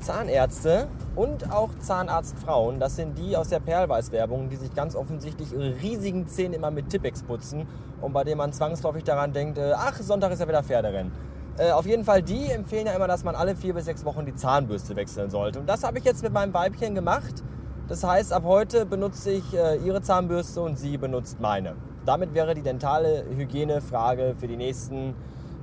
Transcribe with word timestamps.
Zahnärzte 0.00 0.88
und 1.14 1.52
auch 1.52 1.70
Zahnarztfrauen, 1.78 2.80
das 2.80 2.96
sind 2.96 3.18
die 3.18 3.36
aus 3.36 3.48
der 3.48 3.60
Perlweiß-Werbung, 3.60 4.48
die 4.48 4.56
sich 4.56 4.74
ganz 4.74 4.96
offensichtlich 4.96 5.52
ihre 5.52 5.76
riesigen 5.80 6.26
Zähne 6.26 6.56
immer 6.56 6.70
mit 6.70 6.88
Tippex 6.88 7.22
putzen 7.22 7.66
und 8.00 8.12
bei 8.12 8.24
denen 8.24 8.38
man 8.38 8.52
zwangsläufig 8.52 9.04
daran 9.04 9.32
denkt, 9.32 9.58
äh, 9.58 9.72
ach, 9.76 9.96
Sonntag 10.00 10.32
ist 10.32 10.40
ja 10.40 10.48
wieder 10.48 10.62
Pferderennen. 10.62 11.12
Äh, 11.58 11.72
auf 11.72 11.84
jeden 11.84 12.04
Fall, 12.04 12.22
die 12.22 12.50
empfehlen 12.50 12.86
ja 12.86 12.94
immer, 12.94 13.06
dass 13.06 13.24
man 13.24 13.34
alle 13.34 13.54
vier 13.54 13.74
bis 13.74 13.84
sechs 13.84 14.04
Wochen 14.04 14.24
die 14.24 14.34
Zahnbürste 14.34 14.96
wechseln 14.96 15.30
sollte. 15.30 15.60
Und 15.60 15.68
das 15.68 15.84
habe 15.84 15.98
ich 15.98 16.04
jetzt 16.04 16.22
mit 16.22 16.32
meinem 16.32 16.54
Weibchen 16.54 16.94
gemacht. 16.94 17.42
Das 17.88 18.02
heißt, 18.02 18.32
ab 18.32 18.44
heute 18.44 18.86
benutze 18.86 19.32
ich 19.32 19.54
äh, 19.54 19.76
ihre 19.76 20.00
Zahnbürste 20.00 20.62
und 20.62 20.78
sie 20.78 20.96
benutzt 20.96 21.40
meine. 21.40 21.74
Damit 22.06 22.32
wäre 22.32 22.54
die 22.54 22.62
dentale 22.62 23.24
Hygienefrage 23.36 24.34
für 24.38 24.48
die 24.48 24.56
nächsten 24.56 25.14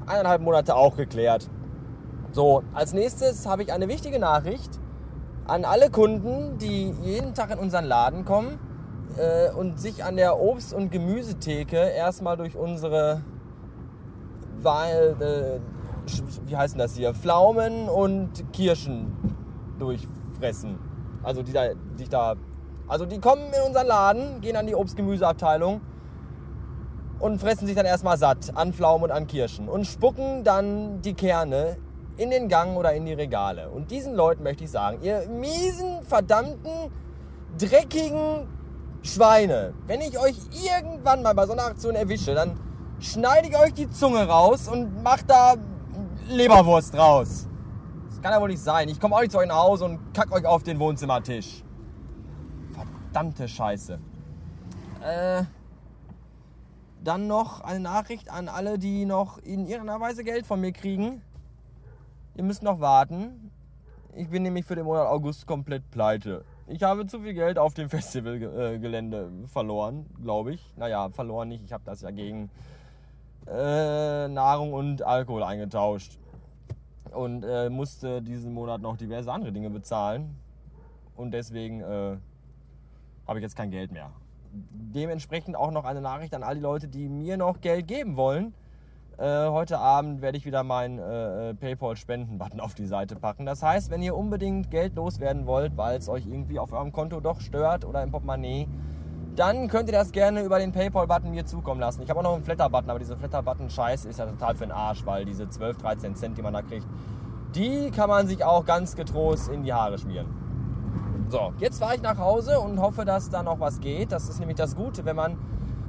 eineinhalb 0.05 0.41
Monate 0.41 0.75
auch 0.75 0.95
geklärt. 0.95 1.49
So, 2.31 2.63
als 2.73 2.93
nächstes 2.93 3.47
habe 3.47 3.63
ich 3.63 3.71
eine 3.71 3.87
wichtige 3.87 4.19
Nachricht 4.19 4.79
an 5.45 5.63
alle 5.63 5.89
Kunden, 5.89 6.57
die 6.57 6.93
jeden 7.01 7.33
Tag 7.33 7.51
in 7.51 7.57
unseren 7.57 7.85
Laden 7.85 8.25
kommen 8.25 8.59
äh, 9.17 9.49
und 9.51 9.79
sich 9.79 10.03
an 10.03 10.17
der 10.17 10.39
Obst- 10.39 10.73
und 10.73 10.91
Gemüsetheke 10.91 11.77
erstmal 11.77 12.35
durch 12.35 12.57
unsere 12.57 13.21
Wahl, 14.61 15.15
äh, 15.19 15.59
wie 16.45 16.57
heißen 16.57 16.77
das 16.77 16.95
hier, 16.95 17.13
Pflaumen 17.13 17.87
und 17.87 18.51
Kirschen 18.51 19.13
durchfressen. 19.79 20.77
Also 21.23 21.43
die 21.43 21.53
da, 21.53 21.69
die 21.97 22.09
da, 22.09 22.35
also 22.87 23.05
die 23.05 23.19
kommen 23.19 23.53
in 23.53 23.67
unseren 23.67 23.87
Laden, 23.87 24.41
gehen 24.41 24.57
an 24.57 24.67
die 24.67 24.75
Obst-Gemüseabteilung 24.75 25.81
und 27.19 27.39
fressen 27.39 27.67
sich 27.67 27.75
dann 27.75 27.85
erstmal 27.85 28.17
satt 28.17 28.55
an 28.55 28.73
Pflaumen 28.73 29.05
und 29.05 29.11
an 29.11 29.27
Kirschen 29.27 29.69
und 29.69 29.85
spucken 29.87 30.43
dann 30.43 31.01
die 31.01 31.13
Kerne 31.13 31.77
in 32.17 32.29
den 32.31 32.49
Gang 32.49 32.75
oder 32.75 32.93
in 32.93 33.05
die 33.05 33.13
Regale. 33.13 33.69
Und 33.69 33.91
diesen 33.91 34.15
Leuten 34.15 34.43
möchte 34.43 34.63
ich 34.63 34.71
sagen, 34.71 34.99
ihr 35.01 35.27
miesen, 35.29 36.03
verdammten, 36.03 36.91
dreckigen 37.57 38.47
Schweine, 39.03 39.73
wenn 39.85 40.01
ich 40.01 40.19
euch 40.19 40.35
irgendwann 40.51 41.21
mal 41.21 41.33
bei 41.33 41.45
so 41.45 41.53
einer 41.53 41.65
Aktion 41.65 41.95
erwische, 41.95 42.33
dann 42.33 42.59
schneide 42.99 43.47
ich 43.47 43.57
euch 43.57 43.73
die 43.73 43.89
Zunge 43.89 44.27
raus 44.27 44.67
und 44.67 45.03
mach 45.03 45.21
da 45.21 45.55
Leberwurst 46.27 46.95
raus. 46.95 47.47
Das 48.09 48.21
kann 48.21 48.31
ja 48.31 48.41
wohl 48.41 48.49
nicht 48.49 48.61
sein. 48.61 48.89
Ich 48.89 48.99
komme 48.99 49.15
euch 49.15 49.29
zu 49.29 49.37
euch 49.37 49.47
nach 49.47 49.63
Hause 49.63 49.85
und 49.85 49.99
kack 50.13 50.31
euch 50.31 50.45
auf 50.45 50.63
den 50.63 50.79
Wohnzimmertisch. 50.79 51.63
Verdammte 52.73 53.47
Scheiße. 53.47 53.99
Äh, 55.03 55.43
dann 57.03 57.27
noch 57.27 57.61
eine 57.61 57.79
Nachricht 57.79 58.29
an 58.29 58.49
alle, 58.49 58.77
die 58.77 59.05
noch 59.05 59.37
in 59.37 59.67
irgendeiner 59.67 60.01
Weise 60.01 60.23
Geld 60.23 60.45
von 60.45 60.59
mir 60.59 60.71
kriegen. 60.71 61.21
Ihr 62.37 62.43
müsst 62.43 62.61
noch 62.61 62.79
warten. 62.79 63.49
Ich 64.15 64.29
bin 64.29 64.43
nämlich 64.43 64.63
für 64.63 64.75
den 64.75 64.85
Monat 64.85 65.07
August 65.07 65.47
komplett 65.47 65.89
pleite. 65.89 66.45
Ich 66.67 66.83
habe 66.83 67.07
zu 67.07 67.19
viel 67.21 67.33
Geld 67.33 67.57
auf 67.57 67.73
dem 67.73 67.89
Festivalgelände 67.89 69.31
verloren, 69.47 70.05
glaube 70.21 70.53
ich. 70.53 70.73
Naja, 70.75 71.09
verloren 71.09 71.49
nicht. 71.49 71.63
Ich 71.63 71.73
habe 71.73 71.83
das 71.83 72.01
ja 72.01 72.11
gegen 72.11 72.51
äh, 73.47 74.27
Nahrung 74.27 74.73
und 74.73 75.01
Alkohol 75.01 75.41
eingetauscht. 75.41 76.19
Und 77.11 77.43
äh, 77.43 77.71
musste 77.71 78.21
diesen 78.21 78.53
Monat 78.53 78.81
noch 78.81 78.97
diverse 78.97 79.31
andere 79.31 79.51
Dinge 79.51 79.71
bezahlen. 79.71 80.35
Und 81.15 81.31
deswegen 81.31 81.81
äh, 81.81 82.17
habe 83.25 83.39
ich 83.39 83.43
jetzt 83.43 83.55
kein 83.55 83.71
Geld 83.71 83.91
mehr. 83.91 84.11
Dementsprechend 84.51 85.55
auch 85.55 85.71
noch 85.71 85.85
eine 85.85 86.01
Nachricht 86.01 86.35
an 86.35 86.43
all 86.43 86.53
die 86.53 86.61
Leute, 86.61 86.87
die 86.87 87.09
mir 87.09 87.35
noch 87.35 87.61
Geld 87.61 87.87
geben 87.87 88.15
wollen. 88.15 88.53
Äh, 89.17 89.47
heute 89.47 89.79
Abend 89.79 90.21
werde 90.21 90.37
ich 90.37 90.45
wieder 90.45 90.61
meinen 90.61 90.99
äh, 90.99 91.55
PayPal-Spenden-Button 91.55 92.59
auf 92.59 92.75
die 92.75 92.85
Seite 92.85 93.15
packen. 93.15 93.47
Das 93.47 93.63
heißt, 93.63 93.89
wenn 93.89 94.03
ihr 94.03 94.15
unbedingt 94.15 94.69
Geld 94.69 94.95
loswerden 94.95 95.47
wollt, 95.47 95.75
weil 95.75 95.97
es 95.97 96.07
euch 96.07 96.27
irgendwie 96.27 96.59
auf 96.59 96.71
eurem 96.71 96.91
Konto 96.91 97.19
doch 97.19 97.41
stört 97.41 97.83
oder 97.83 98.03
im 98.03 98.11
Portemonnaie, 98.11 98.67
dann 99.35 99.69
könnt 99.69 99.89
ihr 99.89 99.93
das 99.93 100.11
gerne 100.11 100.43
über 100.43 100.59
den 100.59 100.71
PayPal-Button 100.71 101.31
mir 101.31 101.47
zukommen 101.47 101.81
lassen. 101.81 102.03
Ich 102.03 102.11
habe 102.11 102.19
auch 102.19 102.23
noch 102.23 102.35
einen 102.35 102.43
Flatter-Button, 102.43 102.91
aber 102.91 102.99
dieser 102.99 103.17
Flatter-Button-Scheiß 103.17 104.05
ist 104.05 104.19
ja 104.19 104.27
total 104.27 104.53
für 104.53 104.65
den 104.65 104.71
Arsch, 104.71 105.03
weil 105.03 105.25
diese 105.25 105.49
12, 105.49 105.77
13 105.77 106.15
Cent, 106.15 106.37
die 106.37 106.43
man 106.43 106.53
da 106.53 106.61
kriegt, 106.61 106.85
die 107.55 107.89
kann 107.89 108.09
man 108.09 108.27
sich 108.27 108.43
auch 108.43 108.65
ganz 108.65 108.95
getrost 108.95 109.49
in 109.49 109.63
die 109.63 109.73
Haare 109.73 109.97
schmieren. 109.97 110.27
So, 111.29 111.53
jetzt 111.57 111.79
fahre 111.79 111.95
ich 111.95 112.03
nach 112.03 112.19
Hause 112.19 112.59
und 112.59 112.79
hoffe, 112.79 113.03
dass 113.03 113.31
da 113.31 113.41
noch 113.41 113.59
was 113.59 113.79
geht. 113.79 114.11
Das 114.11 114.29
ist 114.29 114.39
nämlich 114.39 114.57
das 114.57 114.75
Gute, 114.75 115.05
wenn 115.05 115.15
man 115.15 115.37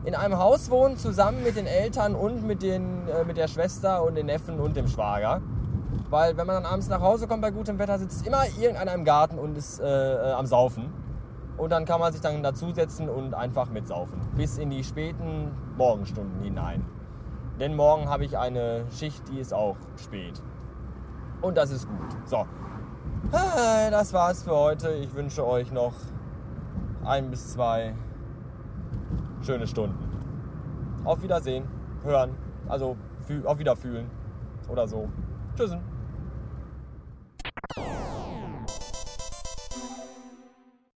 in 0.04 0.14
einem 0.14 0.38
Haus 0.38 0.70
wohnen, 0.70 0.96
zusammen 0.96 1.42
mit 1.42 1.56
den 1.56 1.66
Eltern 1.66 2.14
und 2.14 2.46
mit, 2.46 2.62
den, 2.62 3.08
äh, 3.08 3.24
mit 3.24 3.36
der 3.36 3.48
Schwester 3.48 4.02
und 4.02 4.14
den 4.14 4.26
Neffen 4.26 4.60
und 4.60 4.76
dem 4.76 4.88
Schwager. 4.88 5.40
Weil 6.10 6.36
wenn 6.36 6.46
man 6.46 6.62
dann 6.62 6.72
abends 6.72 6.88
nach 6.88 7.00
Hause 7.00 7.26
kommt 7.26 7.42
bei 7.42 7.50
gutem 7.50 7.78
Wetter, 7.78 7.98
sitzt 7.98 8.26
immer 8.26 8.44
irgendeiner 8.58 8.94
im 8.94 9.04
Garten 9.04 9.38
und 9.38 9.58
ist 9.58 9.80
äh, 9.80 9.84
äh, 9.84 10.32
am 10.32 10.46
Saufen. 10.46 10.92
Und 11.56 11.70
dann 11.70 11.84
kann 11.84 12.00
man 12.00 12.12
sich 12.12 12.22
dann 12.22 12.42
dazusetzen 12.42 13.08
und 13.08 13.34
einfach 13.34 13.68
mitsaufen. 13.68 14.20
Bis 14.36 14.58
in 14.58 14.70
die 14.70 14.84
späten 14.84 15.50
Morgenstunden 15.76 16.40
hinein. 16.40 16.84
Denn 17.58 17.74
morgen 17.74 18.08
habe 18.08 18.24
ich 18.24 18.38
eine 18.38 18.84
Schicht, 18.96 19.28
die 19.28 19.40
ist 19.40 19.52
auch 19.52 19.76
spät. 19.96 20.40
Und 21.42 21.56
das 21.56 21.70
ist 21.70 21.88
gut. 21.88 22.16
So. 22.24 22.46
Das 23.32 24.12
war's 24.12 24.44
für 24.44 24.54
heute. 24.54 24.90
Ich 24.92 25.14
wünsche 25.14 25.44
euch 25.44 25.72
noch 25.72 25.94
ein 27.04 27.30
bis 27.30 27.52
zwei 27.52 27.94
schöne 29.48 29.66
Stunden. 29.66 29.96
Auf 31.04 31.22
Wiedersehen, 31.22 31.64
hören, 32.04 32.36
also 32.68 32.96
auf 33.44 33.58
Wiederfühlen 33.58 34.06
oder 34.68 34.86
so. 34.86 35.08
Tschüssen. 35.56 35.80